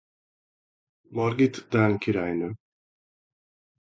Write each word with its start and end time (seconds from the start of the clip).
Margit 1.11 1.67
dán 1.69 1.97
királynő. 1.97 2.55